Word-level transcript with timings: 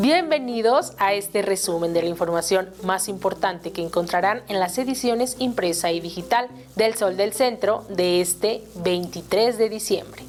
Bienvenidos 0.00 0.92
a 0.98 1.12
este 1.14 1.42
resumen 1.42 1.92
de 1.92 2.02
la 2.02 2.08
información 2.08 2.68
más 2.84 3.08
importante 3.08 3.72
que 3.72 3.82
encontrarán 3.82 4.42
en 4.46 4.60
las 4.60 4.78
ediciones 4.78 5.34
impresa 5.40 5.90
y 5.90 5.98
digital 5.98 6.46
del 6.76 6.94
Sol 6.94 7.16
del 7.16 7.32
Centro 7.32 7.84
de 7.88 8.20
este 8.20 8.62
23 8.76 9.58
de 9.58 9.68
diciembre 9.68 10.22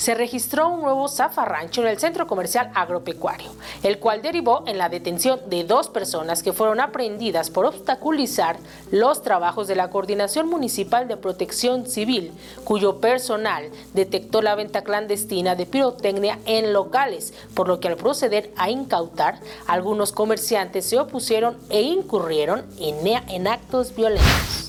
se 0.00 0.14
registró 0.14 0.68
un 0.68 0.80
nuevo 0.80 1.08
zafarrancho 1.08 1.82
en 1.82 1.88
el 1.88 1.98
centro 1.98 2.26
comercial 2.26 2.70
agropecuario, 2.74 3.50
el 3.82 3.98
cual 3.98 4.22
derivó 4.22 4.64
en 4.66 4.78
la 4.78 4.88
detención 4.88 5.38
de 5.50 5.62
dos 5.62 5.90
personas 5.90 6.42
que 6.42 6.54
fueron 6.54 6.80
aprehendidas 6.80 7.50
por 7.50 7.66
obstaculizar 7.66 8.56
los 8.90 9.22
trabajos 9.22 9.68
de 9.68 9.76
la 9.76 9.90
Coordinación 9.90 10.48
Municipal 10.48 11.06
de 11.06 11.18
Protección 11.18 11.86
Civil, 11.86 12.32
cuyo 12.64 12.98
personal 12.98 13.68
detectó 13.92 14.40
la 14.40 14.54
venta 14.54 14.82
clandestina 14.84 15.54
de 15.54 15.66
pirotecnia 15.66 16.38
en 16.46 16.72
locales, 16.72 17.34
por 17.54 17.68
lo 17.68 17.78
que 17.78 17.88
al 17.88 17.96
proceder 17.96 18.50
a 18.56 18.70
incautar, 18.70 19.38
algunos 19.66 20.12
comerciantes 20.12 20.88
se 20.88 20.98
opusieron 20.98 21.58
e 21.68 21.82
incurrieron 21.82 22.64
en, 22.78 23.06
en 23.06 23.46
actos 23.46 23.94
violentos. 23.94 24.59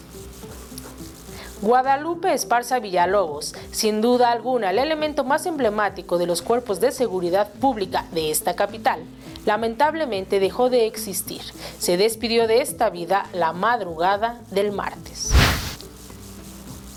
Guadalupe 1.61 2.33
Esparza 2.33 2.79
Villalobos, 2.79 3.53
sin 3.71 4.01
duda 4.01 4.31
alguna 4.31 4.71
el 4.71 4.79
elemento 4.79 5.23
más 5.23 5.45
emblemático 5.45 6.17
de 6.17 6.25
los 6.25 6.41
cuerpos 6.41 6.79
de 6.79 6.91
seguridad 6.91 7.49
pública 7.53 8.07
de 8.13 8.31
esta 8.31 8.55
capital, 8.55 9.03
lamentablemente 9.45 10.39
dejó 10.39 10.71
de 10.71 10.87
existir. 10.87 11.41
Se 11.77 11.97
despidió 11.97 12.47
de 12.47 12.61
esta 12.61 12.89
vida 12.89 13.27
la 13.34 13.53
madrugada 13.53 14.39
del 14.49 14.71
martes. 14.71 15.10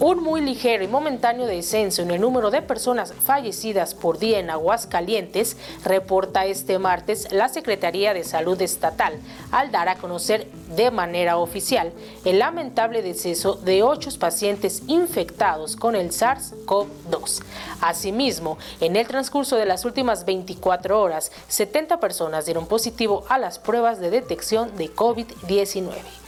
Un 0.01 0.25
muy 0.25 0.41
ligero 0.41 0.83
y 0.83 0.89
momentáneo 0.89 1.47
descenso 1.47 2.02
en 2.02 2.11
el 2.11 2.21
número 2.21 2.51
de 2.51 2.62
personas 2.62 3.12
fallecidas 3.12 3.95
por 3.95 4.19
día 4.19 4.41
en 4.41 4.51
Aguascalientes 4.51 5.57
reporta 5.85 6.47
este 6.47 6.80
martes 6.80 7.30
la 7.30 7.49
Secretaría 7.49 8.13
de 8.13 8.24
Salud 8.24 8.60
Estatal 8.60 9.15
al 9.52 9.71
dar 9.71 9.88
a 9.88 9.95
conocer 9.95 10.51
de 10.74 10.91
manera 10.91 11.37
oficial 11.37 11.93
el 12.24 12.41
lamentable 12.41 13.02
deceso 13.02 13.55
de 13.55 13.85
ocho 13.85 14.10
pacientes 14.18 14.83
infectados 14.88 15.77
con 15.77 15.95
el 15.95 16.11
SARS-CoV-2. 16.11 17.43
Asimismo, 17.80 18.59
en 18.80 18.96
el 18.96 19.07
transcurso 19.07 19.55
de 19.55 19.66
las 19.66 19.85
últimas 19.85 20.24
24 20.24 21.01
horas, 21.01 21.30
70 21.46 22.01
personas 22.01 22.46
dieron 22.46 22.66
positivo 22.66 23.24
a 23.29 23.38
las 23.38 23.61
pruebas 23.61 24.01
de 24.01 24.11
detección 24.11 24.77
de 24.77 24.93
COVID-19. 24.93 26.24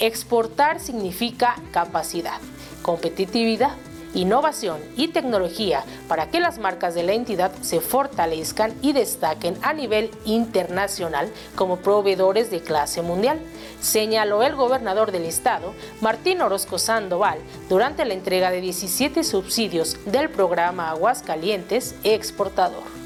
Exportar 0.00 0.78
significa 0.78 1.56
capacidad, 1.72 2.40
competitividad, 2.82 3.72
innovación 4.14 4.78
y 4.96 5.08
tecnología 5.08 5.84
para 6.08 6.30
que 6.30 6.40
las 6.40 6.58
marcas 6.58 6.94
de 6.94 7.02
la 7.02 7.12
entidad 7.12 7.52
se 7.62 7.80
fortalezcan 7.80 8.74
y 8.80 8.92
destaquen 8.92 9.56
a 9.62 9.72
nivel 9.72 10.10
internacional 10.24 11.30
como 11.56 11.78
proveedores 11.78 12.50
de 12.50 12.60
clase 12.60 13.02
mundial, 13.02 13.40
señaló 13.80 14.42
el 14.42 14.54
gobernador 14.54 15.12
del 15.12 15.24
estado, 15.24 15.74
Martín 16.00 16.40
Orozco 16.42 16.78
Sandoval, 16.78 17.38
durante 17.68 18.04
la 18.04 18.14
entrega 18.14 18.50
de 18.50 18.60
17 18.60 19.24
subsidios 19.24 19.96
del 20.06 20.30
programa 20.30 20.90
Aguascalientes 20.90 21.94
Exportador. 22.04 22.97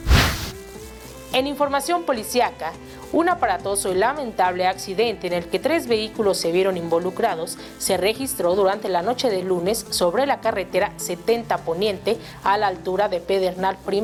En 1.33 1.47
información 1.47 2.03
policiaca, 2.03 2.73
un 3.11 3.31
aparatoso 3.31 3.91
y 3.91 3.95
lamentable 3.95 4.67
accidente 4.67 5.29
en 5.29 5.33
el 5.33 5.47
que 5.47 5.59
tres 5.59 5.87
vehículos 5.87 6.37
se 6.37 6.53
vieron 6.53 6.77
involucrados 6.77 7.57
se 7.79 7.97
registró 7.97 8.55
durante 8.55 8.91
la 8.91 9.01
noche 9.01 9.31
de 9.31 9.43
lunes 9.43 9.87
sobre 9.89 10.27
la 10.27 10.43
carretera 10.43 10.93
70 10.99 11.57
Poniente 11.59 12.19
a 12.45 12.59
la 12.59 12.67
altura 12.67 13.09
de 13.09 13.21
Pedernal 13.21 13.79
I, 13.91 14.03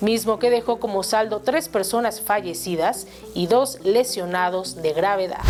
mismo 0.00 0.38
que 0.38 0.50
dejó 0.50 0.78
como 0.78 1.02
saldo 1.02 1.40
tres 1.40 1.68
personas 1.68 2.20
fallecidas 2.20 3.08
y 3.34 3.48
dos 3.48 3.80
lesionados 3.82 4.80
de 4.80 4.92
gravedad. 4.92 5.40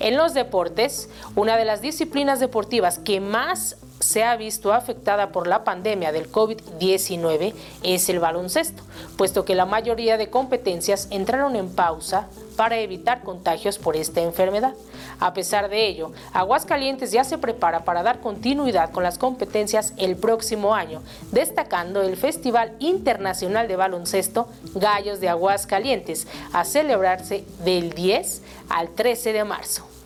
En 0.00 0.16
los 0.16 0.34
deportes, 0.34 1.08
una 1.34 1.56
de 1.56 1.64
las 1.64 1.80
disciplinas 1.80 2.40
deportivas 2.40 2.98
que 2.98 3.20
más 3.20 3.76
se 4.08 4.24
ha 4.24 4.36
visto 4.36 4.72
afectada 4.72 5.32
por 5.32 5.46
la 5.46 5.64
pandemia 5.64 6.12
del 6.12 6.32
COVID-19 6.32 7.52
es 7.82 8.08
el 8.08 8.20
baloncesto, 8.20 8.82
puesto 9.18 9.44
que 9.44 9.54
la 9.54 9.66
mayoría 9.66 10.16
de 10.16 10.30
competencias 10.30 11.08
entraron 11.10 11.56
en 11.56 11.68
pausa 11.68 12.26
para 12.56 12.78
evitar 12.78 13.22
contagios 13.22 13.76
por 13.76 13.96
esta 13.96 14.22
enfermedad. 14.22 14.72
A 15.20 15.34
pesar 15.34 15.68
de 15.68 15.86
ello, 15.86 16.12
Aguascalientes 16.32 17.12
ya 17.12 17.22
se 17.22 17.36
prepara 17.36 17.84
para 17.84 18.02
dar 18.02 18.20
continuidad 18.20 18.92
con 18.92 19.02
las 19.02 19.18
competencias 19.18 19.92
el 19.98 20.16
próximo 20.16 20.74
año, 20.74 21.02
destacando 21.30 22.00
el 22.00 22.16
Festival 22.16 22.72
Internacional 22.78 23.68
de 23.68 23.76
Baloncesto 23.76 24.48
Gallos 24.74 25.20
de 25.20 25.28
Aguascalientes, 25.28 26.26
a 26.54 26.64
celebrarse 26.64 27.44
del 27.62 27.92
10 27.92 28.42
al 28.70 28.88
13 28.88 29.34
de 29.34 29.44
marzo. 29.44 29.97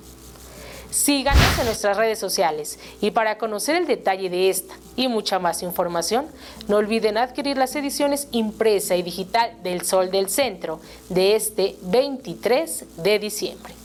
Síganos 0.92 1.58
en 1.58 1.64
nuestras 1.64 1.97
redes 1.97 2.19
sociales 2.19 2.78
y 3.00 3.12
para 3.12 3.38
conocer 3.38 3.76
el 3.76 3.86
detalle 3.86 4.28
de 4.28 4.50
esta 4.50 4.75
y 4.94 5.08
mucha 5.08 5.38
más 5.38 5.62
información, 5.62 6.26
no 6.69 6.76
olviden 6.76 7.16
adquirir 7.16 7.56
las 7.56 7.75
ediciones 7.76 8.28
impresa 8.30 8.94
y 8.94 9.03
digital 9.03 9.54
del 9.62 9.86
Sol 9.86 10.10
del 10.10 10.28
Centro 10.28 10.80
de 11.08 11.34
este 11.34 11.76
23 11.80 12.84
de 13.03 13.19
diciembre. 13.19 13.81